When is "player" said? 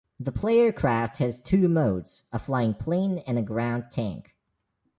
0.31-0.71